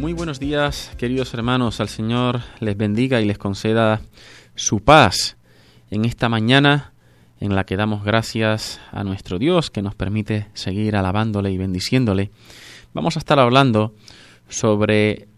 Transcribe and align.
Muy 0.00 0.14
buenos 0.14 0.40
días, 0.40 0.90
queridos 0.96 1.34
hermanos. 1.34 1.78
Al 1.78 1.90
Señor 1.90 2.40
les 2.58 2.74
bendiga 2.74 3.20
y 3.20 3.26
les 3.26 3.36
conceda 3.36 4.00
su 4.54 4.80
paz 4.80 5.36
en 5.90 6.06
esta 6.06 6.30
mañana 6.30 6.94
en 7.38 7.54
la 7.54 7.64
que 7.64 7.76
damos 7.76 8.02
gracias 8.02 8.80
a 8.92 9.04
nuestro 9.04 9.38
Dios 9.38 9.70
que 9.70 9.82
nos 9.82 9.94
permite 9.94 10.46
seguir 10.54 10.96
alabándole 10.96 11.50
y 11.52 11.58
bendiciéndole. 11.58 12.30
Vamos 12.94 13.16
a 13.16 13.18
estar 13.18 13.38
hablando 13.38 13.94
sobre 14.48 15.28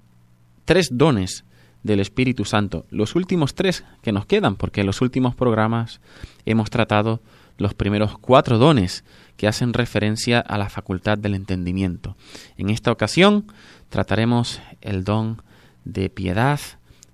tres 0.65 0.91
dones 0.93 1.45
del 1.83 1.99
Espíritu 1.99 2.45
Santo, 2.45 2.87
los 2.89 3.17
últimos 3.17 3.57
tres 3.57 3.83
que 4.01 4.13
nos 4.13 4.27
quedan, 4.27 4.55
porque 4.55 4.83
en 4.83 4.87
los 4.87 5.01
últimos 5.01 5.35
programas 5.35 6.01
hemos 6.47 6.71
tratado 6.71 7.21
los 7.59 7.75
primeros 7.75 8.17
cuatro 8.17 8.59
dones 8.59 9.03
que 9.37 9.49
hacen 9.49 9.73
referencia 9.73 10.41
a 10.41 10.59
la 10.59 10.69
facultad 10.69 11.19
del 11.19 11.35
entendimiento. 11.35 12.17
En 12.57 12.71
esta 12.71 12.93
ocasión 12.93 13.47
trataremos 13.89 14.61
el 14.81 15.05
don 15.05 15.43
de 15.85 16.11
piedad, 16.11 16.61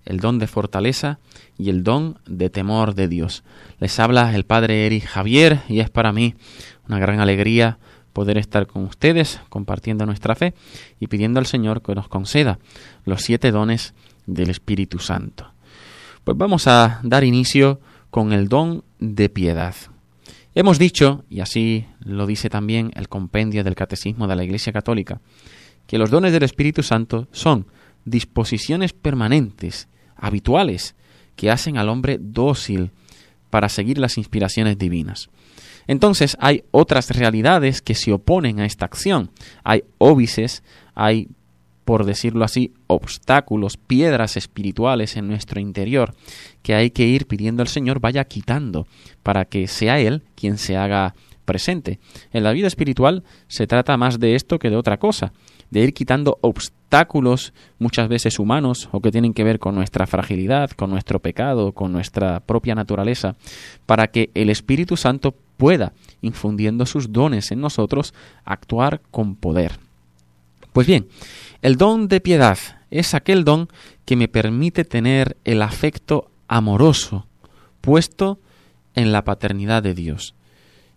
el 0.05 0.21
don 0.21 0.39
de 0.39 0.47
fortaleza 0.47 1.19
y 1.59 1.71
el 1.71 1.85
don 1.85 2.19
de 2.27 2.51
temor 2.51 2.95
de 2.95 3.09
Dios. 3.09 3.45
Les 3.79 3.99
habla 3.99 4.35
el 4.35 4.45
Padre 4.45 4.87
Eric 4.87 5.05
Javier 5.05 5.61
y 5.69 5.81
es 5.81 5.91
para 5.91 6.13
mí 6.13 6.35
una 6.89 6.99
gran 6.99 7.21
alegría 7.21 7.79
poder 8.13 8.39
estar 8.39 8.67
con 8.67 8.85
ustedes 8.85 9.41
compartiendo 9.49 10.07
nuestra 10.07 10.35
fe 10.35 10.55
y 10.99 11.07
pidiendo 11.07 11.39
al 11.39 11.47
Señor 11.47 11.83
que 11.83 11.95
nos 11.95 12.09
conceda 12.09 12.59
los 13.05 13.23
siete 13.23 13.51
dones 13.53 13.95
del 14.27 14.51
Espíritu 14.51 14.99
Santo. 14.99 15.53
Pues 16.25 16.37
vamos 16.37 16.67
a 16.67 17.01
dar 17.03 17.25
inicio 17.25 17.81
con 18.11 18.33
el 18.33 18.49
don 18.49 18.85
de 18.99 19.29
piedad. 19.29 19.75
Hemos 20.59 20.81
dicho, 20.81 21.25
y 21.31 21.39
así 21.39 21.87
lo 22.01 22.27
dice 22.27 22.51
también 22.51 22.91
el 22.97 23.09
compendio 23.09 23.63
del 23.63 23.77
Catecismo 23.77 24.27
de 24.27 24.35
la 24.35 24.43
Iglesia 24.43 24.73
Católica, 24.73 25.21
que 25.87 25.99
los 25.99 26.11
dones 26.11 26.33
del 26.33 26.43
Espíritu 26.43 26.83
Santo 26.83 27.29
son 27.31 27.69
disposiciones 28.05 28.93
permanentes, 28.93 29.87
habituales, 30.17 30.97
que 31.37 31.53
hacen 31.53 31.79
al 31.79 31.89
hombre 31.89 32.19
dócil 32.21 32.91
para 33.51 33.69
seguir 33.69 33.99
las 33.99 34.19
inspiraciones 34.19 34.77
divinas. 34.77 35.31
Entonces 35.87 36.37
hay 36.41 36.65
otras 36.73 37.11
realidades 37.11 37.81
que 37.81 37.95
se 37.95 38.11
oponen 38.11 38.59
a 38.59 38.67
esta 38.67 38.85
acción. 38.85 39.31
Hay 39.63 39.85
óbices, 39.99 40.65
hay, 40.97 41.29
por 41.89 42.05
decirlo 42.05 42.45
así, 42.45 42.75
obstáculos, 42.87 43.79
piedras 43.79 44.37
espirituales 44.37 45.17
en 45.17 45.27
nuestro 45.27 45.59
interior 45.59 46.15
que 46.61 46.75
hay 46.75 46.91
que 46.91 47.07
ir 47.07 47.27
pidiendo 47.27 47.63
al 47.63 47.69
Señor 47.69 47.99
vaya 47.99 48.25
quitando 48.25 48.87
para 49.23 49.47
que 49.47 49.67
sea 49.69 49.99
Él 49.99 50.23
quien 50.35 50.59
se 50.59 50.77
haga 50.77 51.15
presente. 51.47 51.99
En 52.31 52.45
la 52.45 52.53
vida 52.53 52.67
espiritual 52.67 53.25
se 53.47 53.67
trata 53.67 53.97
más 53.97 54.21
de 54.21 54.35
esto 54.35 54.59
que 54.59 54.69
de 54.69 54.77
otra 54.77 54.99
cosa 54.99 55.33
de 55.71 55.81
ir 55.81 55.95
quitando 55.95 56.37
obstáculos 56.43 57.55
muchas 57.79 58.07
veces 58.11 58.39
humanos 58.39 58.91
o 58.93 59.01
que 59.01 59.11
tienen 59.11 59.33
que 59.33 59.45
ver 59.45 59.59
con 59.59 59.75
nuestra 59.75 60.07
fragilidad, 60.07 60.73
con 60.73 60.91
nuestro 60.91 61.21
pecado, 61.21 61.73
con 61.73 61.91
nuestra 61.91 62.41
propia 62.41 62.75
naturaleza, 62.75 63.37
para 63.87 64.09
que 64.09 64.31
el 64.35 64.51
Espíritu 64.51 64.99
Santo 64.99 65.35
pueda, 65.57 65.95
infundiendo 66.21 66.85
sus 66.85 67.15
dones 67.15 67.51
en 67.51 67.63
nosotros, 67.63 68.13
actuar 68.45 69.01
con 69.11 69.37
poder. 69.37 69.79
Pues 70.79 70.87
bien, 70.87 71.09
el 71.63 71.77
don 71.77 72.09
de 72.09 72.21
piedad 72.21 72.59
es 72.91 73.15
aquel 73.15 73.45
don 73.45 73.69
que 74.05 74.17
me 74.17 74.29
permite 74.29 74.85
tener 74.85 75.37
el 75.45 75.63
afecto 75.63 76.31
amoroso 76.47 77.27
puesto 77.81 78.41
en 78.95 79.13
la 79.13 79.25
paternidad 79.25 79.83
de 79.83 79.95
Dios. 79.95 80.35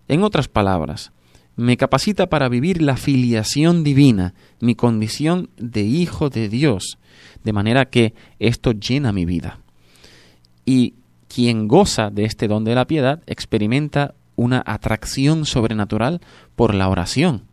En 0.07 0.23
otras 0.23 0.47
palabras, 0.47 1.11
me 1.55 1.77
capacita 1.77 2.27
para 2.27 2.49
vivir 2.49 2.81
la 2.81 2.97
filiación 2.97 3.83
divina, 3.83 4.33
mi 4.59 4.75
condición 4.75 5.49
de 5.57 5.81
hijo 5.81 6.29
de 6.29 6.49
Dios, 6.49 6.97
de 7.43 7.53
manera 7.53 7.85
que 7.85 8.13
esto 8.39 8.71
llena 8.71 9.11
mi 9.11 9.25
vida. 9.25 9.59
Y 10.65 10.95
quien 11.27 11.67
goza 11.67 12.09
de 12.09 12.25
este 12.25 12.47
don 12.47 12.63
de 12.63 12.75
la 12.75 12.87
piedad 12.87 13.21
experimenta 13.25 14.15
una 14.35 14.63
atracción 14.65 15.45
sobrenatural 15.45 16.21
por 16.55 16.73
la 16.73 16.87
oración. 16.89 17.43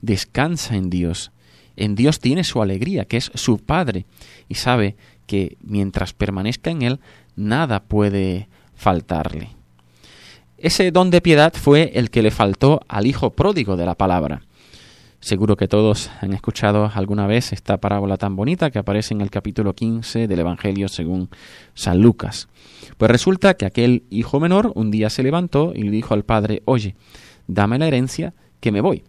Descansa 0.00 0.76
en 0.76 0.90
Dios. 0.90 1.30
En 1.76 1.94
Dios 1.94 2.20
tiene 2.20 2.44
su 2.44 2.62
alegría, 2.62 3.04
que 3.04 3.18
es 3.18 3.30
su 3.34 3.58
Padre, 3.58 4.06
y 4.48 4.54
sabe 4.54 4.96
que 5.26 5.56
mientras 5.62 6.12
permanezca 6.12 6.70
en 6.70 6.82
Él, 6.82 7.00
nada 7.36 7.84
puede 7.84 8.48
faltarle. 8.74 9.50
Ese 10.58 10.90
don 10.90 11.10
de 11.10 11.20
piedad 11.20 11.52
fue 11.54 11.92
el 11.94 12.10
que 12.10 12.22
le 12.22 12.30
faltó 12.30 12.80
al 12.88 13.06
hijo 13.06 13.30
pródigo 13.30 13.76
de 13.76 13.84
la 13.84 13.94
palabra. 13.94 14.42
Seguro 15.20 15.56
que 15.56 15.68
todos 15.68 16.10
han 16.20 16.32
escuchado 16.32 16.90
alguna 16.94 17.26
vez 17.26 17.52
esta 17.52 17.78
parábola 17.78 18.16
tan 18.16 18.36
bonita 18.36 18.70
que 18.70 18.78
aparece 18.78 19.12
en 19.12 19.20
el 19.20 19.30
capítulo 19.30 19.74
15 19.74 20.28
del 20.28 20.38
Evangelio 20.38 20.88
según 20.88 21.30
San 21.74 22.00
Lucas. 22.00 22.48
Pues 22.96 23.10
resulta 23.10 23.54
que 23.54 23.66
aquel 23.66 24.04
hijo 24.08 24.40
menor 24.40 24.72
un 24.74 24.90
día 24.90 25.10
se 25.10 25.22
levantó 25.22 25.72
y 25.74 25.82
le 25.82 25.90
dijo 25.90 26.14
al 26.14 26.24
padre, 26.24 26.62
oye, 26.64 26.94
dame 27.48 27.78
la 27.78 27.88
herencia 27.88 28.34
que 28.60 28.72
me 28.72 28.80
voy. 28.80 29.04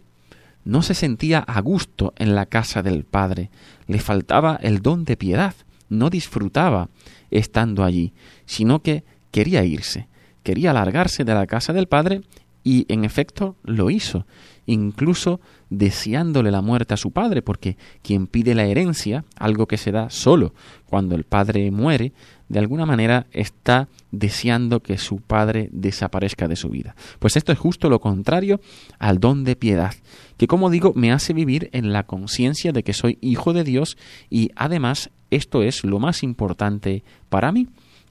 No 0.67 0.81
se 0.81 0.95
sentía 0.95 1.39
a 1.39 1.61
gusto 1.61 2.13
en 2.17 2.35
la 2.35 2.45
casa 2.45 2.83
del 2.83 3.05
padre, 3.05 3.51
le 3.87 3.99
faltaba 3.99 4.59
el 4.61 4.81
don 4.81 5.05
de 5.05 5.15
piedad, 5.15 5.55
no 5.87 6.09
disfrutaba 6.09 6.89
estando 7.31 7.85
allí, 7.85 8.11
sino 8.45 8.81
que 8.81 9.05
quería 9.31 9.63
irse. 9.63 10.09
Quería 10.43 10.73
largarse 10.73 11.23
de 11.23 11.33
la 11.33 11.47
casa 11.47 11.71
del 11.71 11.87
padre 11.87 12.21
y 12.65 12.85
en 12.89 13.05
efecto 13.05 13.55
lo 13.63 13.89
hizo, 13.89 14.25
incluso 14.67 15.39
deseándole 15.69 16.51
la 16.51 16.61
muerte 16.61 16.93
a 16.93 16.97
su 16.97 17.11
padre, 17.11 17.41
porque 17.41 17.77
quien 18.03 18.27
pide 18.27 18.53
la 18.53 18.65
herencia, 18.65 19.25
algo 19.35 19.65
que 19.65 19.77
se 19.77 19.91
da 19.91 20.11
solo 20.11 20.53
cuando 20.85 21.15
el 21.15 21.23
padre 21.23 21.71
muere, 21.71 22.13
de 22.49 22.59
alguna 22.59 22.85
manera 22.85 23.25
está 23.31 23.87
deseando 24.11 24.81
que 24.81 24.97
su 24.97 25.17
padre 25.17 25.69
desaparezca 25.71 26.47
de 26.47 26.55
su 26.55 26.69
vida. 26.69 26.95
Pues 27.19 27.35
esto 27.35 27.51
es 27.51 27.57
justo 27.57 27.89
lo 27.89 27.99
contrario 27.99 28.61
al 28.99 29.19
don 29.19 29.43
de 29.43 29.55
piedad, 29.55 29.95
que 30.37 30.47
como 30.47 30.69
digo 30.69 30.93
me 30.95 31.11
hace 31.11 31.33
vivir 31.33 31.69
en 31.73 31.91
la 31.91 32.03
conciencia 32.03 32.71
de 32.71 32.83
que 32.83 32.93
soy 32.93 33.17
hijo 33.21 33.53
de 33.53 33.63
Dios 33.63 33.97
y 34.29 34.51
además 34.55 35.09
esto 35.31 35.63
es 35.63 35.83
lo 35.83 35.99
más 35.99 36.23
importante 36.23 37.03
para 37.29 37.51
mí, 37.51 37.67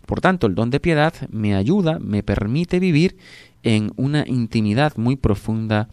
por 0.06 0.21
tanto, 0.21 0.47
el 0.47 0.55
don 0.55 0.71
de 0.71 0.78
piedad 0.78 1.12
me 1.31 1.56
ayuda, 1.56 1.99
me 1.99 2.23
permite 2.23 2.78
vivir 2.78 3.17
en 3.65 3.91
una 3.97 4.25
intimidad 4.27 4.97
muy 4.97 5.17
profunda 5.17 5.88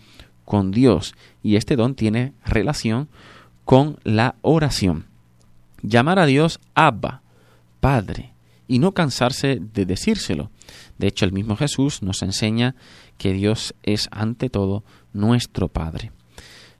con 0.45 0.71
Dios 0.71 1.15
y 1.41 1.55
este 1.55 1.75
don 1.75 1.95
tiene 1.95 2.33
relación 2.45 3.09
con 3.65 3.97
la 4.03 4.35
oración. 4.41 5.05
Llamar 5.81 6.19
a 6.19 6.25
Dios 6.25 6.59
Abba, 6.75 7.21
Padre, 7.79 8.33
y 8.67 8.79
no 8.79 8.93
cansarse 8.93 9.59
de 9.59 9.85
decírselo. 9.85 10.49
De 10.97 11.07
hecho, 11.07 11.25
el 11.25 11.33
mismo 11.33 11.55
Jesús 11.55 12.01
nos 12.01 12.21
enseña 12.21 12.75
que 13.17 13.33
Dios 13.33 13.75
es 13.83 14.07
ante 14.11 14.49
todo 14.49 14.83
nuestro 15.11 15.67
Padre. 15.67 16.11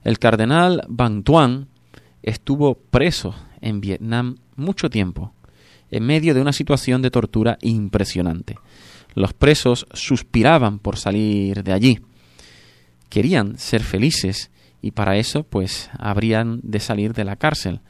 El 0.02 0.18
cardenal 0.18 0.82
Van 0.88 1.22
Tuan 1.22 1.68
estuvo 2.22 2.74
preso 2.74 3.34
en 3.60 3.80
Vietnam 3.80 4.36
mucho 4.56 4.88
tiempo 4.90 5.34
en 5.90 6.04
medio 6.04 6.34
de 6.34 6.40
una 6.40 6.52
situación 6.52 7.02
de 7.02 7.10
tortura 7.10 7.56
impresionante. 7.60 8.56
Los 9.14 9.32
presos 9.32 9.86
suspiraban 9.92 10.80
por 10.80 10.96
salir 10.96 11.62
de 11.62 11.72
allí. 11.72 12.00
Querían 13.14 13.58
ser 13.58 13.84
felices 13.84 14.50
y 14.82 14.90
para 14.90 15.16
eso 15.16 15.44
pues 15.44 15.88
habrían 15.96 16.58
de 16.64 16.80
salir 16.80 17.12
de 17.12 17.22
la 17.22 17.36
cárcel. 17.36 17.80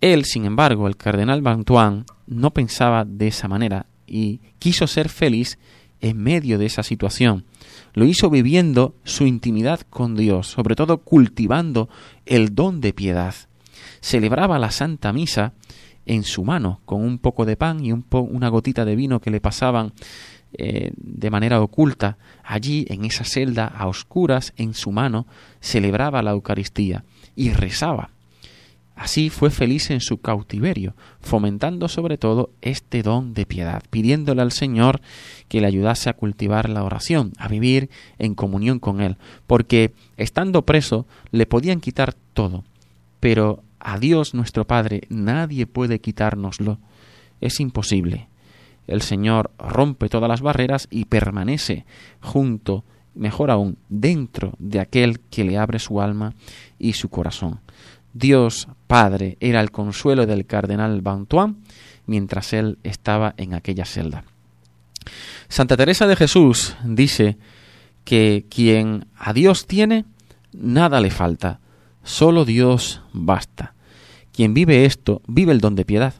Él, 0.00 0.24
sin 0.24 0.44
embargo, 0.44 0.86
el 0.86 0.96
cardenal 0.96 1.42
Bantuan, 1.42 2.04
no 2.28 2.52
pensaba 2.52 3.04
de 3.04 3.26
esa 3.26 3.48
manera 3.48 3.86
y 4.06 4.42
quiso 4.60 4.86
ser 4.86 5.08
feliz 5.08 5.58
en 6.00 6.18
medio 6.18 6.56
de 6.56 6.66
esa 6.66 6.84
situación. 6.84 7.46
Lo 7.94 8.04
hizo 8.04 8.30
viviendo 8.30 8.94
su 9.02 9.26
intimidad 9.26 9.80
con 9.90 10.14
Dios, 10.14 10.46
sobre 10.46 10.76
todo 10.76 10.98
cultivando 10.98 11.88
el 12.24 12.54
don 12.54 12.80
de 12.80 12.92
piedad. 12.92 13.34
Celebraba 14.00 14.60
la 14.60 14.70
Santa 14.70 15.12
Misa 15.12 15.54
en 16.06 16.22
su 16.22 16.44
mano, 16.44 16.80
con 16.84 17.02
un 17.02 17.18
poco 17.18 17.44
de 17.44 17.56
pan 17.56 17.84
y 17.84 17.90
un 17.90 18.06
una 18.10 18.50
gotita 18.50 18.84
de 18.84 18.94
vino 18.94 19.20
que 19.20 19.32
le 19.32 19.40
pasaban 19.40 19.94
eh, 20.58 20.92
de 20.96 21.30
manera 21.30 21.60
oculta. 21.60 22.18
Allí, 22.42 22.86
en 22.88 23.04
esa 23.04 23.24
celda, 23.24 23.66
a 23.66 23.86
oscuras, 23.86 24.52
en 24.56 24.74
su 24.74 24.92
mano, 24.92 25.26
celebraba 25.60 26.22
la 26.22 26.32
Eucaristía 26.32 27.04
y 27.36 27.50
rezaba. 27.50 28.10
Así 28.96 29.28
fue 29.28 29.50
feliz 29.50 29.90
en 29.90 30.00
su 30.00 30.18
cautiverio, 30.18 30.94
fomentando 31.20 31.88
sobre 31.88 32.16
todo 32.16 32.50
este 32.62 33.02
don 33.02 33.34
de 33.34 33.44
piedad, 33.44 33.82
pidiéndole 33.90 34.40
al 34.40 34.52
Señor 34.52 35.00
que 35.48 35.60
le 35.60 35.66
ayudase 35.66 36.08
a 36.08 36.12
cultivar 36.12 36.68
la 36.68 36.84
oración, 36.84 37.32
a 37.38 37.48
vivir 37.48 37.90
en 38.18 38.36
comunión 38.36 38.78
con 38.78 39.00
Él, 39.00 39.16
porque 39.48 39.92
estando 40.16 40.62
preso 40.62 41.06
le 41.32 41.46
podían 41.46 41.80
quitar 41.80 42.14
todo, 42.34 42.62
pero 43.18 43.64
a 43.80 43.98
Dios 43.98 44.32
nuestro 44.32 44.64
Padre 44.64 45.02
nadie 45.08 45.66
puede 45.66 46.00
quitárnoslo. 46.00 46.78
Es 47.40 47.58
imposible. 47.58 48.28
El 48.86 49.02
Señor 49.02 49.50
rompe 49.58 50.08
todas 50.08 50.28
las 50.28 50.40
barreras 50.40 50.88
y 50.90 51.06
permanece 51.06 51.84
junto, 52.20 52.84
mejor 53.14 53.50
aún, 53.50 53.78
dentro 53.88 54.54
de 54.58 54.80
aquel 54.80 55.20
que 55.20 55.44
le 55.44 55.58
abre 55.58 55.78
su 55.78 56.00
alma 56.00 56.34
y 56.78 56.94
su 56.94 57.08
corazón. 57.08 57.60
Dios 58.12 58.68
Padre 58.86 59.36
era 59.40 59.60
el 59.60 59.70
consuelo 59.70 60.26
del 60.26 60.46
cardenal 60.46 61.00
Bantuan 61.02 61.56
mientras 62.06 62.52
él 62.52 62.78
estaba 62.82 63.34
en 63.36 63.54
aquella 63.54 63.84
celda. 63.84 64.24
Santa 65.48 65.76
Teresa 65.76 66.06
de 66.06 66.16
Jesús 66.16 66.76
dice 66.84 67.36
que 68.04 68.46
quien 68.48 69.06
a 69.16 69.32
Dios 69.32 69.66
tiene, 69.66 70.04
nada 70.52 71.00
le 71.00 71.10
falta, 71.10 71.60
solo 72.02 72.44
Dios 72.44 73.02
basta. 73.12 73.74
Quien 74.32 74.54
vive 74.54 74.84
esto, 74.84 75.22
vive 75.26 75.52
el 75.52 75.60
don 75.60 75.74
de 75.74 75.84
piedad. 75.84 76.14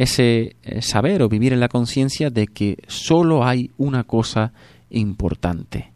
Ese 0.00 0.56
eh, 0.62 0.80
saber 0.80 1.20
o 1.20 1.28
vivir 1.28 1.52
en 1.52 1.60
la 1.60 1.68
conciencia 1.68 2.30
de 2.30 2.46
que 2.46 2.78
solo 2.88 3.44
hay 3.44 3.70
una 3.76 4.04
cosa 4.04 4.54
importante. 4.88 5.92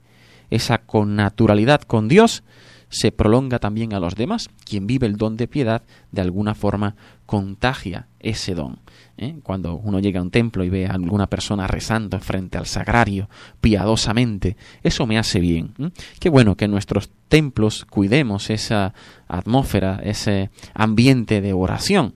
Esa 0.51 0.77
connaturalidad 0.77 1.81
con 1.81 2.07
Dios 2.07 2.43
se 2.91 3.13
prolonga 3.13 3.59
también 3.61 3.95
a 3.95 4.01
los 4.01 4.15
demás. 4.15 4.51
Quien 4.67 4.87
vive 4.87 5.07
el 5.07 5.17
don 5.17 5.39
de 5.39 5.49
piedad, 5.49 5.85
de 6.13 6.21
alguna 6.21 6.55
forma, 6.55 6.97
contagia 7.25 8.09
ese 8.21 8.55
don. 8.55 8.79
¿eh? 9.17 9.37
Cuando 9.43 9.77
uno 9.77 10.01
llega 10.01 10.21
a 10.21 10.23
un 10.23 10.31
templo 10.31 10.65
y 10.65 10.69
ve 10.69 10.85
a 10.85 10.93
alguna 10.93 11.27
persona 11.27 11.67
rezando 11.67 12.21
frente 12.21 12.59
al 12.59 12.67
sagrario, 12.67 13.31
piadosamente, 13.63 14.59
eso 14.83 15.07
me 15.07 15.17
hace 15.17 15.41
bien. 15.41 15.73
Qué 16.21 16.29
bueno 16.29 16.57
que 16.57 16.67
en 16.67 16.73
nuestros 16.73 17.09
templos 17.29 17.87
cuidemos 17.87 18.51
esa 18.51 18.93
atmósfera, 19.29 19.99
ese 20.05 20.51
ambiente 20.75 21.41
de 21.41 21.55
oración, 21.55 22.13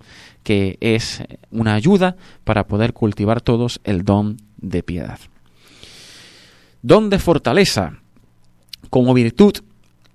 que 0.49 0.79
es 0.81 1.23
una 1.51 1.75
ayuda 1.75 2.17
para 2.45 2.67
poder 2.67 2.95
cultivar 2.95 3.43
todos 3.43 3.83
el 3.85 4.03
don 4.03 4.39
de 4.57 4.83
piedad. 4.83 5.19
Don 6.81 7.11
de 7.11 7.19
fortaleza 7.19 7.99
como 8.89 9.13
virtud 9.13 9.57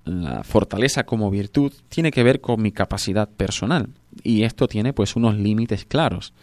la 0.05 0.43
fortaleza 0.43 1.03
como 1.03 1.29
virtud 1.29 1.71
tiene 1.87 2.09
que 2.09 2.23
ver 2.23 2.41
con 2.41 2.59
mi 2.63 2.71
capacidad 2.71 3.29
personal 3.29 3.89
y 4.23 4.41
esto 4.41 4.67
tiene 4.67 4.91
pues 4.91 5.15
unos 5.15 5.35
límites 5.35 5.85
claros. 5.85 6.33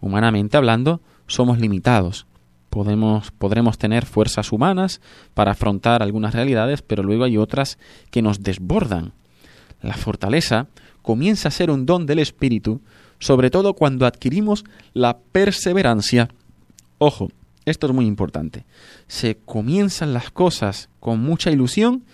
Humanamente 0.00 0.56
hablando, 0.56 1.00
somos 1.28 1.60
limitados. 1.60 2.26
Podemos, 2.68 3.30
podremos 3.30 3.78
tener 3.78 4.06
fuerzas 4.06 4.50
humanas 4.50 5.00
para 5.34 5.52
afrontar 5.52 6.02
algunas 6.02 6.34
realidades, 6.34 6.82
pero 6.82 7.04
luego 7.04 7.22
hay 7.22 7.38
otras 7.38 7.78
que 8.10 8.22
nos 8.22 8.42
desbordan. 8.42 9.12
La 9.82 9.94
fortaleza 9.94 10.66
comienza 11.00 11.46
a 11.46 11.52
ser 11.52 11.70
un 11.70 11.86
don 11.86 12.06
del 12.06 12.18
espíritu, 12.18 12.80
sobre 13.18 13.50
todo 13.50 13.74
cuando 13.74 14.06
adquirimos 14.06 14.64
la 14.92 15.18
perseverancia. 15.18 16.28
Ojo, 16.98 17.30
esto 17.64 17.86
es 17.88 17.92
muy 17.92 18.06
importante. 18.06 18.64
Se 19.08 19.38
comienzan 19.44 20.14
las 20.14 20.30
cosas 20.30 20.88
con 21.00 21.20
mucha 21.20 21.50
ilusión, 21.50 22.04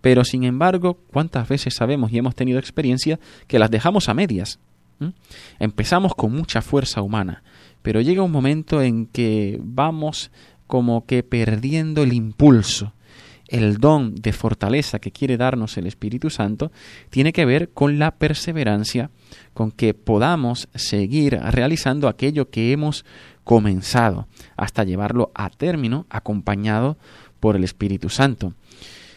pero 0.00 0.24
sin 0.24 0.44
embargo, 0.44 0.98
¿cuántas 1.12 1.48
veces 1.48 1.74
sabemos 1.74 2.12
y 2.12 2.18
hemos 2.18 2.34
tenido 2.34 2.58
experiencia 2.58 3.20
que 3.46 3.58
las 3.58 3.70
dejamos 3.70 4.08
a 4.08 4.14
medias? 4.14 4.58
¿Mm? 4.98 5.08
Empezamos 5.58 6.14
con 6.14 6.32
mucha 6.32 6.62
fuerza 6.62 7.02
humana, 7.02 7.42
pero 7.82 8.00
llega 8.00 8.22
un 8.22 8.32
momento 8.32 8.82
en 8.82 9.06
que 9.06 9.60
vamos 9.62 10.30
como 10.66 11.04
que 11.04 11.22
perdiendo 11.22 12.02
el 12.02 12.14
impulso. 12.14 12.94
El 13.52 13.76
don 13.76 14.14
de 14.14 14.32
fortaleza 14.32 14.98
que 14.98 15.10
quiere 15.10 15.36
darnos 15.36 15.76
el 15.76 15.86
Espíritu 15.86 16.30
Santo 16.30 16.72
tiene 17.10 17.34
que 17.34 17.44
ver 17.44 17.68
con 17.68 17.98
la 17.98 18.12
perseverancia, 18.12 19.10
con 19.52 19.70
que 19.70 19.92
podamos 19.92 20.70
seguir 20.74 21.38
realizando 21.38 22.08
aquello 22.08 22.48
que 22.48 22.72
hemos 22.72 23.04
comenzado, 23.44 24.26
hasta 24.56 24.84
llevarlo 24.84 25.32
a 25.34 25.50
término 25.50 26.06
acompañado 26.08 26.96
por 27.40 27.54
el 27.54 27.64
Espíritu 27.64 28.08
Santo. 28.08 28.54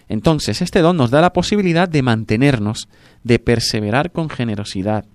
Entonces, 0.10 0.62
este 0.62 0.82
don 0.82 0.98
nos 0.98 1.12
da 1.12 1.22
la 1.22 1.32
posibilidad 1.32 1.88
de 1.88 2.02
mantenernos, 2.02 2.90
de 3.24 3.40
perseverar 3.40 4.12
con 4.12 4.30
generosidad. 4.30 5.06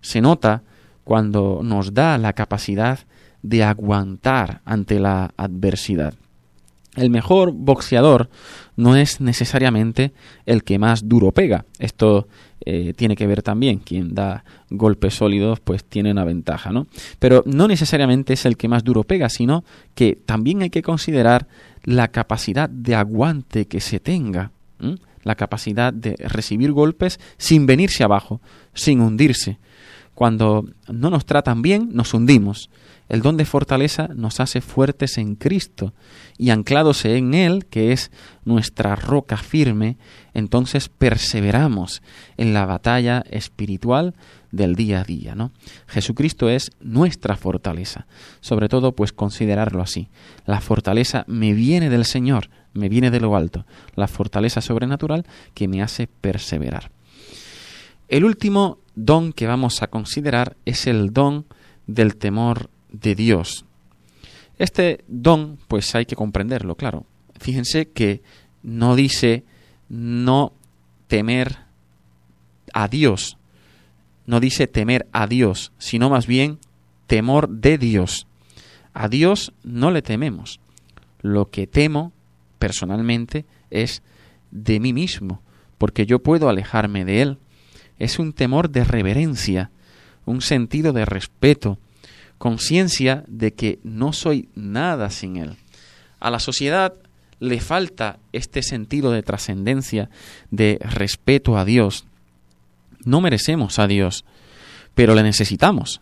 Se 0.00 0.20
nota 0.20 0.62
cuando 1.02 1.62
nos 1.64 1.92
da 1.92 2.18
la 2.18 2.34
capacidad 2.34 3.00
de 3.42 3.64
aguantar 3.64 4.60
ante 4.64 5.00
la 5.00 5.34
adversidad. 5.36 6.14
El 7.00 7.08
mejor 7.08 7.52
boxeador 7.52 8.28
no 8.76 8.94
es 8.94 9.20
necesariamente 9.20 10.12
el 10.44 10.64
que 10.64 10.78
más 10.78 11.08
duro 11.08 11.32
pega. 11.32 11.64
Esto 11.78 12.28
eh, 12.64 12.92
tiene 12.94 13.16
que 13.16 13.26
ver 13.26 13.42
también. 13.42 13.78
Quien 13.78 14.14
da 14.14 14.44
golpes 14.68 15.14
sólidos, 15.14 15.60
pues 15.60 15.82
tiene 15.82 16.10
una 16.10 16.24
ventaja, 16.24 16.72
¿no? 16.72 16.86
Pero 17.18 17.42
no 17.46 17.68
necesariamente 17.68 18.34
es 18.34 18.44
el 18.44 18.58
que 18.58 18.68
más 18.68 18.84
duro 18.84 19.04
pega, 19.04 19.30
sino 19.30 19.64
que 19.94 20.14
también 20.14 20.60
hay 20.60 20.68
que 20.68 20.82
considerar 20.82 21.48
la 21.84 22.08
capacidad 22.08 22.68
de 22.68 22.94
aguante 22.94 23.66
que 23.66 23.80
se 23.80 23.98
tenga, 23.98 24.52
la 25.22 25.34
capacidad 25.36 25.92
de 25.92 26.16
recibir 26.16 26.72
golpes 26.72 27.18
sin 27.38 27.64
venirse 27.64 28.04
abajo, 28.04 28.42
sin 28.74 29.00
hundirse. 29.00 29.58
Cuando 30.14 30.66
no 30.86 31.08
nos 31.08 31.24
tratan 31.24 31.62
bien, 31.62 31.88
nos 31.92 32.12
hundimos. 32.12 32.68
El 33.10 33.22
don 33.22 33.36
de 33.36 33.44
fortaleza 33.44 34.08
nos 34.14 34.38
hace 34.38 34.60
fuertes 34.60 35.18
en 35.18 35.34
Cristo 35.34 35.94
y 36.38 36.50
anclados 36.50 37.04
en 37.04 37.34
Él, 37.34 37.66
que 37.66 37.90
es 37.90 38.12
nuestra 38.44 38.94
roca 38.94 39.36
firme, 39.36 39.98
entonces 40.32 40.88
perseveramos 40.88 42.02
en 42.36 42.54
la 42.54 42.66
batalla 42.66 43.24
espiritual 43.28 44.14
del 44.52 44.76
día 44.76 45.00
a 45.00 45.04
día, 45.04 45.34
¿no? 45.34 45.50
Jesucristo 45.88 46.48
es 46.48 46.70
nuestra 46.78 47.36
fortaleza. 47.36 48.06
Sobre 48.40 48.68
todo, 48.68 48.94
pues 48.94 49.12
considerarlo 49.12 49.82
así. 49.82 50.08
La 50.46 50.60
fortaleza 50.60 51.24
me 51.26 51.52
viene 51.52 51.90
del 51.90 52.04
Señor, 52.04 52.48
me 52.74 52.88
viene 52.88 53.10
de 53.10 53.18
lo 53.18 53.34
alto. 53.34 53.66
La 53.96 54.06
fortaleza 54.06 54.60
sobrenatural 54.60 55.26
que 55.54 55.66
me 55.66 55.82
hace 55.82 56.06
perseverar. 56.06 56.92
El 58.06 58.24
último 58.24 58.78
don 58.94 59.32
que 59.32 59.48
vamos 59.48 59.82
a 59.82 59.88
considerar 59.88 60.56
es 60.64 60.86
el 60.86 61.12
don 61.12 61.46
del 61.88 62.14
temor 62.14 62.70
de 62.92 63.14
Dios. 63.14 63.64
Este 64.58 65.04
don, 65.08 65.58
pues 65.68 65.94
hay 65.94 66.06
que 66.06 66.16
comprenderlo, 66.16 66.74
claro. 66.74 67.06
Fíjense 67.38 67.88
que 67.88 68.22
no 68.62 68.96
dice 68.96 69.44
no 69.88 70.52
temer 71.06 71.58
a 72.72 72.88
Dios, 72.88 73.38
no 74.26 74.38
dice 74.38 74.66
temer 74.66 75.08
a 75.12 75.26
Dios, 75.26 75.72
sino 75.78 76.10
más 76.10 76.26
bien 76.26 76.58
temor 77.06 77.48
de 77.48 77.78
Dios. 77.78 78.26
A 78.92 79.08
Dios 79.08 79.52
no 79.64 79.90
le 79.90 80.02
tememos. 80.02 80.60
Lo 81.22 81.50
que 81.50 81.66
temo 81.66 82.12
personalmente 82.58 83.46
es 83.70 84.02
de 84.50 84.78
mí 84.78 84.92
mismo, 84.92 85.42
porque 85.78 86.06
yo 86.06 86.20
puedo 86.20 86.48
alejarme 86.48 87.04
de 87.04 87.22
Él. 87.22 87.38
Es 87.98 88.18
un 88.18 88.32
temor 88.32 88.70
de 88.70 88.84
reverencia, 88.84 89.70
un 90.24 90.40
sentido 90.40 90.92
de 90.92 91.04
respeto, 91.04 91.78
conciencia 92.40 93.22
de 93.28 93.52
que 93.52 93.80
no 93.84 94.14
soy 94.14 94.48
nada 94.54 95.10
sin 95.10 95.36
Él. 95.36 95.56
A 96.20 96.30
la 96.30 96.38
sociedad 96.38 96.94
le 97.38 97.60
falta 97.60 98.18
este 98.32 98.62
sentido 98.62 99.10
de 99.10 99.22
trascendencia, 99.22 100.08
de 100.50 100.78
respeto 100.80 101.58
a 101.58 101.66
Dios. 101.66 102.06
No 103.04 103.20
merecemos 103.20 103.78
a 103.78 103.86
Dios, 103.86 104.24
pero 104.94 105.14
le 105.14 105.22
necesitamos. 105.22 106.00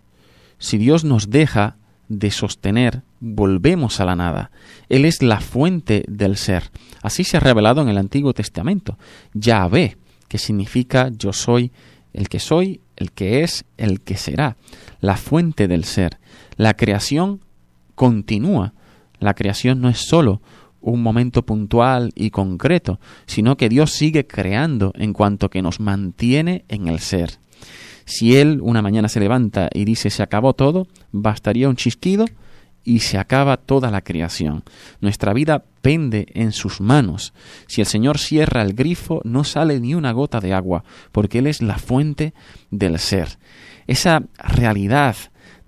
Si 0.59 0.78
Dios 0.78 1.02
nos 1.02 1.28
deja 1.28 1.76
de 2.07 2.30
sostener, 2.30 3.02
volvemos 3.18 3.99
a 3.99 4.04
la 4.04 4.14
nada. 4.14 4.52
Él 4.88 5.07
es 5.07 5.23
la 5.23 5.40
fuente 5.40 6.04
del 6.07 6.37
ser. 6.37 6.71
Así 7.02 7.25
se 7.25 7.38
ha 7.38 7.40
revelado 7.40 7.83
en 7.83 7.88
el 7.88 7.99
Antiguo 7.99 8.33
Testamento. 8.33 8.97
Yahvé, 9.35 9.97
que 10.28 10.38
significa 10.38 11.11
yo 11.11 11.33
soy 11.33 11.73
el 12.12 12.28
que 12.28 12.38
soy, 12.38 12.80
el 12.99 13.12
que 13.12 13.43
es, 13.43 13.64
el 13.76 14.00
que 14.00 14.17
será, 14.17 14.57
la 15.00 15.17
fuente 15.17 15.69
del 15.69 15.85
ser. 15.85 16.19
La 16.57 16.75
creación 16.75 17.40
continúa. 17.95 18.75
La 19.21 19.35
creación 19.35 19.81
no 19.81 19.88
es 19.88 19.99
sólo 19.99 20.40
un 20.81 21.02
momento 21.02 21.45
puntual 21.45 22.12
y 22.14 22.31
concreto, 22.31 23.00
sino 23.26 23.57
que 23.57 23.69
Dios 23.69 23.90
sigue 23.93 24.26
creando 24.26 24.93
en 24.97 25.12
cuanto 25.12 25.50
que 25.50 25.62
nos 25.62 25.81
mantiene 25.81 26.64
en 26.69 26.88
el 26.88 27.00
ser. 27.00 27.38
Si 28.05 28.37
Él 28.37 28.61
una 28.62 28.81
mañana 28.81 29.09
se 29.09 29.21
levanta 29.21 29.69
y 29.73 29.85
dice 29.85 30.11
se 30.11 30.23
acabó 30.23 30.55
todo, 30.55 30.87
bastaría 31.12 31.69
un 31.69 31.76
chisquido 31.76 32.26
y 32.88 33.00
se 33.00 33.18
acaba 33.18 33.59
toda 33.59 33.90
la 33.90 34.00
creación. 34.00 34.64
Nuestra 35.02 35.35
vida 35.35 35.62
pende 35.83 36.26
en 36.33 36.52
sus 36.52 36.80
manos. 36.80 37.35
Si 37.66 37.83
el 37.83 37.87
Señor 37.87 38.16
cierra 38.16 38.62
el 38.62 38.73
grifo, 38.73 39.21
no 39.25 39.45
sale 39.45 39.78
ni 39.78 39.95
una 39.95 40.12
gota 40.12 40.40
de 40.40 40.54
agua, 40.54 40.85
porque 41.12 41.40
Él 41.40 41.49
es 41.49 41.61
la 41.61 41.76
fuente 41.76 42.33
del 42.71 42.99
ser. 42.99 43.38
Esa 43.87 44.23
realidad 44.38 45.16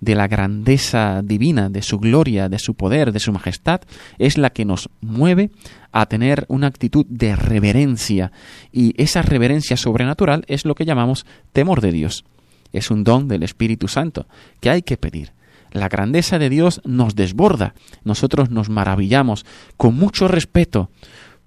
de 0.01 0.15
la 0.15 0.29
grandeza 0.29 1.21
divina, 1.23 1.69
de 1.69 1.83
su 1.83 1.99
gloria, 1.99 2.49
de 2.49 2.59
su 2.59 2.73
poder, 2.73 3.13
de 3.13 3.21
su 3.21 3.33
majestad, 3.33 3.83
es 4.19 4.39
la 4.39 4.49
que 4.49 4.65
nos 4.65 4.89
mueve 5.03 5.51
a 5.93 6.07
tener 6.07 6.47
una 6.49 6.69
actitud 6.69 7.05
de 7.07 7.37
reverencia. 7.37 8.33
Y 8.73 8.95
esa 8.97 9.21
reverencia 9.21 9.77
sobrenatural 9.77 10.47
es 10.49 10.65
lo 10.65 10.75
que 10.75 10.87
llamamos 10.87 11.27
temor 11.53 11.83
de 11.83 11.93
Dios. 11.93 12.25
Es 12.73 12.91
un 12.91 13.05
don 13.05 13.29
del 13.29 13.43
Espíritu 13.43 13.89
Santo 13.89 14.27
que 14.61 14.71
hay 14.71 14.81
que 14.81 14.97
pedir. 14.97 15.33
La 15.73 15.89
grandeza 15.89 16.39
de 16.39 16.51
Dios 16.51 16.81
nos 16.85 17.15
desborda. 17.15 17.75
Nosotros 18.05 18.51
nos 18.51 18.69
maravillamos 18.69 19.47
con 19.77 19.95
mucho 19.95 20.29
respeto 20.29 20.91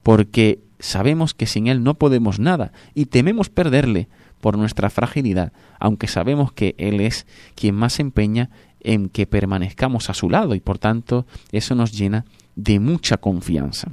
porque 0.02 0.60
sabemos 0.80 1.34
que 1.34 1.46
sin 1.46 1.68
Él 1.68 1.84
no 1.84 1.96
podemos 1.96 2.40
nada 2.40 2.72
y 2.94 3.06
tememos 3.06 3.50
perderle 3.50 4.10
por 4.42 4.58
nuestra 4.58 4.90
fragilidad, 4.90 5.54
aunque 5.80 6.08
sabemos 6.08 6.52
que 6.52 6.76
Él 6.78 7.00
es 7.00 7.26
quien 7.56 7.76
más 7.76 7.94
se 7.94 8.02
empeña 8.02 8.50
en 8.82 9.08
que 9.08 9.26
permanezcamos 9.26 10.10
a 10.10 10.14
su 10.14 10.30
lado 10.30 10.56
y 10.56 10.60
por 10.60 10.78
tanto 10.78 11.26
eso 11.52 11.76
nos 11.76 11.94
llena 11.94 12.26
de 12.56 12.80
mucha 12.80 13.18
confianza. 13.18 13.92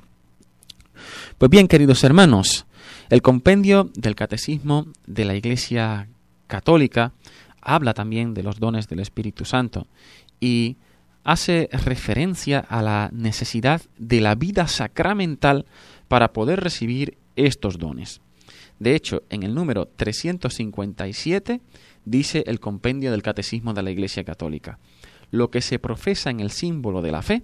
Pues 1.38 1.50
bien, 1.50 1.68
queridos 1.68 2.04
hermanos, 2.04 2.66
el 3.08 3.22
compendio 3.22 3.90
del 3.94 4.16
Catecismo 4.16 4.88
de 5.06 5.25
la 5.25 5.34
Iglesia 5.34 6.08
Católica 6.46 7.12
habla 7.61 7.95
también 7.95 8.35
de 8.35 8.43
los 8.43 8.59
dones 8.59 8.88
del 8.88 9.00
Espíritu 9.00 9.45
Santo 9.45 9.87
y 10.40 10.76
hace 11.25 11.69
referencia 11.73 12.61
a 12.61 12.83
la 12.83 13.11
necesidad 13.12 13.83
de 13.99 14.21
la 14.21 14.35
vida 14.35 14.67
sacramental 14.69 15.67
para 16.09 16.33
poder 16.33 16.61
recibir 16.61 17.19
estos 17.37 17.79
dones. 17.79 18.21
De 18.79 18.95
hecho, 18.95 19.23
en 19.29 19.43
el 19.43 19.55
número 19.55 19.87
357 19.87 21.61
dice 22.05 22.45
el 22.47 22.61
compendio 22.61 23.11
del 23.11 23.23
Catecismo 23.23 23.75
de 23.75 23.83
la 23.83 23.90
Iglesia 23.90 24.25
Católica, 24.25 24.79
lo 25.31 25.50
que 25.50 25.61
se 25.61 25.79
profesa 25.79 26.31
en 26.31 26.40
el 26.40 26.50
símbolo 26.50 27.02
de 27.02 27.12
la 27.12 27.23
fe, 27.23 27.43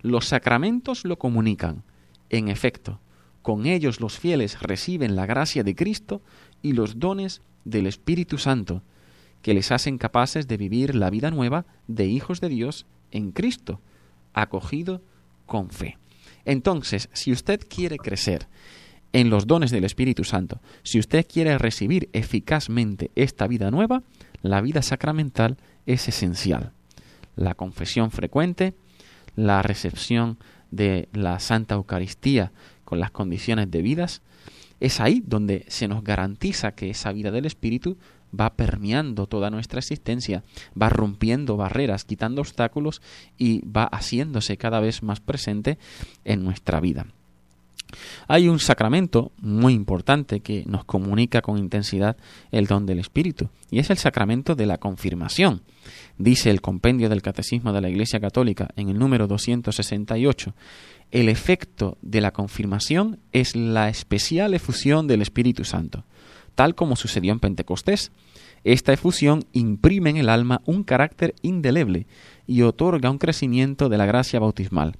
los 0.00 0.26
sacramentos 0.26 1.04
lo 1.04 1.18
comunican. 1.18 1.84
En 2.30 2.48
efecto, 2.48 3.00
con 3.42 3.66
ellos 3.66 4.00
los 4.00 4.18
fieles 4.18 4.60
reciben 4.62 5.14
la 5.14 5.26
gracia 5.26 5.62
de 5.62 5.74
Cristo 5.74 6.22
y 6.62 6.72
los 6.72 6.98
dones 6.98 7.42
del 7.64 7.86
Espíritu 7.86 8.38
Santo, 8.38 8.82
que 9.42 9.54
les 9.54 9.70
hacen 9.72 9.98
capaces 9.98 10.48
de 10.48 10.56
vivir 10.56 10.94
la 10.94 11.10
vida 11.10 11.30
nueva 11.30 11.66
de 11.88 12.06
hijos 12.06 12.40
de 12.40 12.48
Dios 12.48 12.86
en 13.10 13.32
Cristo, 13.32 13.80
acogido 14.32 15.02
con 15.46 15.70
fe. 15.70 15.98
Entonces, 16.44 17.08
si 17.12 17.32
usted 17.32 17.60
quiere 17.68 17.98
crecer 17.98 18.48
en 19.12 19.30
los 19.30 19.46
dones 19.46 19.70
del 19.70 19.84
Espíritu 19.84 20.24
Santo. 20.24 20.60
Si 20.82 20.98
usted 20.98 21.26
quiere 21.30 21.56
recibir 21.58 22.08
eficazmente 22.12 23.10
esta 23.14 23.46
vida 23.46 23.70
nueva, 23.70 24.02
la 24.42 24.60
vida 24.60 24.82
sacramental 24.82 25.58
es 25.86 26.08
esencial. 26.08 26.72
La 27.36 27.54
confesión 27.54 28.10
frecuente, 28.10 28.74
la 29.36 29.62
recepción 29.62 30.38
de 30.70 31.08
la 31.12 31.38
Santa 31.38 31.74
Eucaristía 31.74 32.52
con 32.84 33.00
las 33.00 33.10
condiciones 33.10 33.70
debidas, 33.70 34.22
es 34.80 35.00
ahí 35.00 35.22
donde 35.24 35.64
se 35.68 35.86
nos 35.86 36.02
garantiza 36.02 36.72
que 36.72 36.90
esa 36.90 37.12
vida 37.12 37.30
del 37.30 37.46
Espíritu 37.46 37.98
va 38.38 38.54
permeando 38.54 39.26
toda 39.26 39.50
nuestra 39.50 39.78
existencia, 39.78 40.42
va 40.80 40.88
rompiendo 40.88 41.56
barreras, 41.56 42.04
quitando 42.04 42.40
obstáculos 42.40 43.02
y 43.38 43.66
va 43.66 43.84
haciéndose 43.84 44.56
cada 44.56 44.80
vez 44.80 45.02
más 45.02 45.20
presente 45.20 45.78
en 46.24 46.44
nuestra 46.44 46.80
vida. 46.80 47.06
Hay 48.28 48.48
un 48.48 48.58
sacramento 48.58 49.32
muy 49.38 49.74
importante 49.74 50.40
que 50.40 50.64
nos 50.66 50.84
comunica 50.84 51.42
con 51.42 51.58
intensidad 51.58 52.16
el 52.50 52.66
don 52.66 52.86
del 52.86 52.98
Espíritu, 52.98 53.50
y 53.70 53.78
es 53.78 53.90
el 53.90 53.98
sacramento 53.98 54.54
de 54.54 54.66
la 54.66 54.78
confirmación. 54.78 55.62
Dice 56.18 56.50
el 56.50 56.60
compendio 56.60 57.08
del 57.08 57.22
Catecismo 57.22 57.72
de 57.72 57.80
la 57.80 57.90
Iglesia 57.90 58.20
Católica 58.20 58.68
en 58.76 58.88
el 58.88 58.98
número 58.98 59.26
268, 59.26 60.54
el 61.10 61.28
efecto 61.28 61.98
de 62.00 62.20
la 62.20 62.32
confirmación 62.32 63.18
es 63.32 63.54
la 63.56 63.88
especial 63.88 64.54
efusión 64.54 65.06
del 65.06 65.20
Espíritu 65.20 65.64
Santo, 65.64 66.04
tal 66.54 66.74
como 66.74 66.96
sucedió 66.96 67.32
en 67.32 67.40
Pentecostés. 67.40 68.12
Esta 68.64 68.92
efusión 68.92 69.44
imprime 69.52 70.10
en 70.10 70.16
el 70.16 70.28
alma 70.28 70.62
un 70.66 70.84
carácter 70.84 71.34
indeleble 71.42 72.06
y 72.46 72.62
otorga 72.62 73.10
un 73.10 73.18
crecimiento 73.18 73.88
de 73.88 73.98
la 73.98 74.06
gracia 74.06 74.38
bautismal 74.38 74.94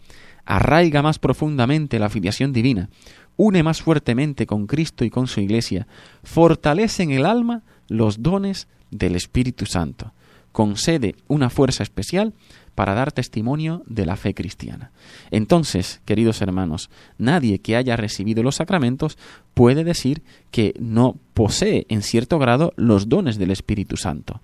arraiga 0.45 1.03
más 1.03 1.19
profundamente 1.19 1.99
la 1.99 2.09
filiación 2.09 2.53
divina, 2.53 2.91
une 3.37 3.63
más 3.63 3.83
fuertemente 3.83 4.47
con 4.47 4.67
Cristo 4.67 5.05
y 5.05 5.11
con 5.11 5.27
su 5.27 5.41
Iglesia, 5.41 5.87
fortalece 6.23 7.03
en 7.03 7.13
el 7.13 7.27
alma 7.27 7.63
los 7.89 8.23
dones 8.23 8.69
del 8.91 9.17
Espíritu 9.17 9.67
Santo, 9.67 10.13
concede 10.53 11.17
una 11.29 11.51
fuerza 11.51 11.83
especial 11.83 12.35
para 12.75 12.95
dar 12.95 13.13
testimonio 13.13 13.83
de 13.87 14.07
la 14.07 14.17
fe 14.17 14.35
cristiana. 14.35 14.93
Entonces, 15.31 16.01
queridos 16.05 16.41
hermanos, 16.41 16.91
nadie 17.19 17.59
que 17.59 17.77
haya 17.77 17.97
recibido 17.97 18.43
los 18.43 18.57
sacramentos 18.57 19.19
puede 19.55 19.85
decir 19.85 20.23
que 20.51 20.75
no 20.79 21.17
posee 21.35 21.87
en 21.89 22.03
cierto 22.03 22.39
grado 22.39 22.73
los 22.77 23.09
dones 23.09 23.39
del 23.39 23.51
Espíritu 23.51 23.97
Santo. 23.97 24.41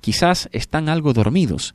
Quizás 0.00 0.48
están 0.52 0.88
algo 0.88 1.12
dormidos, 1.12 1.74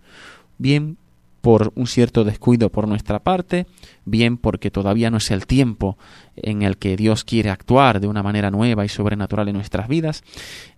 bien 0.58 0.98
por 1.42 1.72
un 1.76 1.88
cierto 1.88 2.24
descuido 2.24 2.70
por 2.72 2.88
nuestra 2.88 3.20
parte, 3.20 3.68
bien 4.06 4.38
porque 4.38 4.72
todavía 4.72 5.10
no 5.10 5.18
es 5.18 5.32
el 5.32 5.46
tiempo 5.46 5.98
en 6.36 6.62
el 6.62 6.78
que 6.78 6.98
Dios 6.98 7.24
quiere 7.24 7.50
actuar 7.50 8.00
de 8.00 8.08
una 8.08 8.24
manera 8.24 8.52
nueva 8.52 8.86
y 8.86 8.90
sobrenatural 8.90 9.48
en 9.48 9.56
nuestras 9.56 9.88
vidas. 9.88 10.24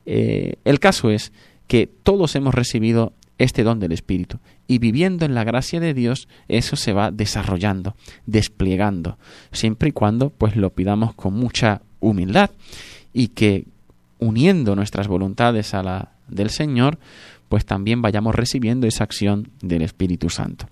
Eh, 0.06 0.56
el 0.66 0.80
caso 0.80 1.10
es 1.10 1.32
que 1.69 1.88
todos 1.88 2.35
hemos 2.35 2.55
recibido 2.55 3.13
este 3.38 3.63
don 3.63 3.79
del 3.79 3.93
Espíritu. 3.93 4.39
Y 4.67 4.79
viviendo 4.79 5.23
en 5.23 5.35
la 5.35 5.43
gracia 5.43 5.79
de 5.79 5.93
Dios 5.93 6.27
eso 6.47 6.75
se 6.75 6.93
va 6.93 7.11
desarrollando, 7.11 7.95
desplegando, 8.25 9.17
siempre 9.51 9.89
y 9.89 9.91
cuando 9.91 10.31
pues 10.31 10.55
lo 10.55 10.71
pidamos 10.71 11.13
con 11.13 11.35
mucha 11.35 11.83
humildad 11.99 12.49
y 13.13 13.29
que 13.29 13.65
uniendo 14.17 14.75
nuestras 14.75 15.07
voluntades 15.07 15.75
a 15.75 15.83
la 15.83 16.11
del 16.27 16.49
Señor, 16.49 16.97
pues 17.50 17.65
también 17.65 18.01
vayamos 18.01 18.36
recibiendo 18.36 18.88
esa 18.88 19.03
acción 19.03 19.50
del 19.62 19.82
Espíritu 19.82 20.29
Santo. 20.29 20.68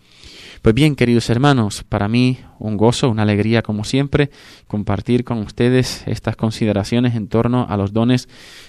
Pues 0.61 0.73
bien, 0.73 0.95
queridos 0.95 1.29
hermanos, 1.29 1.83
para 1.83 2.07
mí 2.07 2.39
un 2.59 2.77
gozo, 2.77 3.09
una 3.09 3.23
alegría 3.23 3.61
como 3.61 3.83
siempre 3.83 4.29
compartir 4.67 5.23
con 5.23 5.39
ustedes 5.39 6.03
estas 6.07 6.35
consideraciones 6.35 7.15
en 7.15 7.27
torno 7.27 7.65
a 7.69 7.77
los 7.77 7.93
dones 7.93 8.27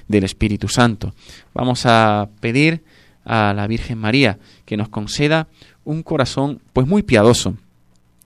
del 0.09 0.25
Espíritu 0.25 0.69
Santo. 0.69 1.15
Vamos 1.55 1.87
a 1.87 2.29
pedir 2.41 2.83
a 3.25 3.53
la 3.55 3.67
Virgen 3.67 3.99
María 3.99 4.39
que 4.65 4.77
nos 4.77 4.89
conceda 4.89 5.49
un 5.85 6.03
corazón 6.03 6.61
pues 6.73 6.87
muy 6.87 7.03
piadoso, 7.03 7.57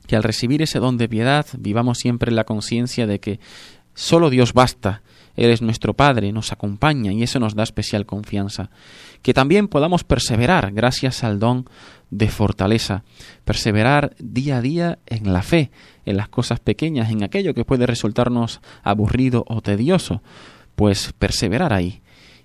que 0.07 0.17
al 0.17 0.23
recibir 0.23 0.63
ese 0.63 0.79
don 0.79 0.97
de 0.97 1.09
piedad 1.09 1.47
vivamos 1.59 1.99
siempre 1.99 2.31
en 2.31 2.37
la 2.37 2.45
conciencia 2.45 3.07
de 3.07 3.21
que 3.21 3.41
solo 3.95 4.31
Dios 4.31 4.53
basta 4.53 5.03
él 5.37 5.51
es 5.51 5.63
nuestro 5.63 5.95
Padre, 5.95 6.33
nos 6.33 6.53
acompaña 6.53 7.13
y 7.13 7.23
eso 7.23 7.39
nos 7.39 7.55
da 7.55 7.63
especial 7.63 8.07
confianza. 8.07 8.71
Que 9.23 9.35
también 9.35 9.69
podamos 9.69 10.05
perseverar 10.05 10.73
gracias 10.73 11.25
al 11.25 11.39
don 11.39 11.67
de 12.11 12.29
fortaleza, 12.29 13.05
perseverar 13.45 14.15
día 14.19 14.59
a 14.59 14.61
día 14.61 14.99
en 15.07 15.33
la 15.33 15.43
fe, 15.43 15.71
en 16.05 16.19
las 16.19 16.29
cosas 16.29 16.61
pequeñas, 16.61 17.11
en 17.11 17.23
aquello 17.23 17.55
que 17.55 17.65
puede 17.65 17.87
resultarnos 17.87 18.61
aburrido 18.83 19.45
o 19.49 19.63
tedioso, 19.63 20.23
pues 20.77 21.15
perseverar 21.19 21.73
ahí. 21.73 22.03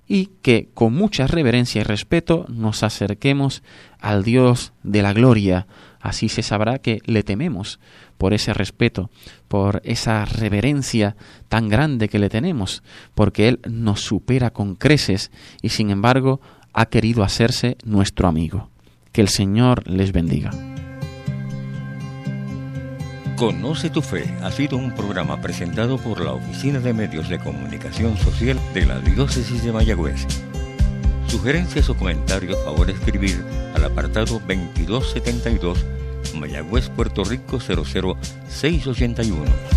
Y 0.07 0.27
que 0.41 0.69
con 0.73 0.93
mucha 0.93 1.27
reverencia 1.27 1.81
y 1.81 1.83
respeto 1.83 2.45
nos 2.47 2.83
acerquemos 2.83 3.61
al 3.99 4.23
Dios 4.23 4.71
de 4.83 5.01
la 5.01 5.11
gloria, 5.11 5.67
así 6.01 6.29
se 6.29 6.43
sabrá 6.43 6.79
que 6.79 7.01
le 7.05 7.23
tememos, 7.23 7.79
por 8.17 8.33
ese 8.33 8.53
respeto, 8.53 9.09
por 9.47 9.81
esa 9.83 10.25
reverencia 10.25 11.15
tan 11.49 11.69
grande 11.69 12.09
que 12.09 12.19
le 12.19 12.29
tenemos, 12.29 12.83
porque 13.15 13.47
Él 13.47 13.59
nos 13.69 14.01
supera 14.01 14.51
con 14.51 14.75
creces 14.75 15.31
y 15.61 15.69
sin 15.69 15.89
embargo 15.89 16.41
ha 16.73 16.87
querido 16.87 17.23
hacerse 17.23 17.77
nuestro 17.83 18.27
amigo. 18.27 18.69
Que 19.11 19.21
el 19.21 19.29
Señor 19.29 19.87
les 19.87 20.11
bendiga. 20.11 20.51
Conoce 23.37 23.91
tu 23.91 24.01
fe 24.01 24.23
ha 24.41 24.51
sido 24.51 24.77
un 24.77 24.95
programa 24.95 25.39
presentado 25.39 25.99
por 25.99 26.25
la 26.25 26.33
Oficina 26.33 26.79
de 26.79 26.91
Medios 26.91 27.29
de 27.29 27.37
Comunicación 27.37 28.17
Social 28.17 28.59
de 28.73 28.87
la 28.87 28.99
Diócesis 28.99 29.63
de 29.63 29.71
Mayagüez. 29.71 30.46
Sugerencias 31.37 31.87
o 31.87 31.95
comentarios, 31.95 32.57
favor 32.63 32.89
escribir 32.89 33.45
al 33.75 33.85
apartado 33.85 34.39
2272 34.39 35.85
Mayagüez, 36.33 36.89
Puerto 36.89 37.23
Rico 37.23 37.59
00681. 37.59 39.76